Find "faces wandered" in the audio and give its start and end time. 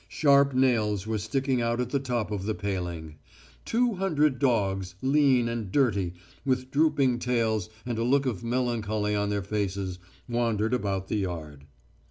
9.43-10.73